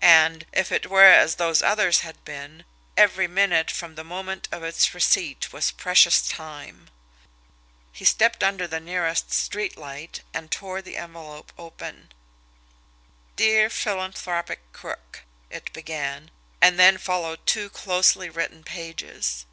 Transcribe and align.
And, 0.00 0.44
if 0.52 0.70
it 0.70 0.90
were 0.90 1.06
as 1.10 1.36
those 1.36 1.62
others 1.62 2.00
had 2.00 2.22
been, 2.22 2.66
every 2.94 3.26
minute 3.26 3.70
from 3.70 3.94
the 3.94 4.04
moment 4.04 4.46
of 4.52 4.62
its 4.62 4.92
receipt 4.92 5.50
was 5.50 5.70
precious 5.70 6.28
time. 6.28 6.90
He 7.90 8.04
stepped 8.04 8.44
under 8.44 8.66
the 8.66 8.80
nearest 8.80 9.32
street 9.32 9.78
light, 9.78 10.20
and 10.34 10.50
tore 10.50 10.82
the 10.82 10.98
envelope 10.98 11.54
open. 11.56 12.12
"Dear 13.36 13.70
Philanthropic 13.70 14.60
Crook," 14.74 15.22
it 15.48 15.72
began 15.72 16.30
and 16.60 16.78
then 16.78 16.98
followed 16.98 17.46
two 17.46 17.70
closely 17.70 18.28
written 18.28 18.64
pages. 18.64 19.46